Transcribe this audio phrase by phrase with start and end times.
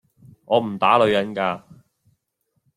[0.45, 1.61] 我唔打女人㗎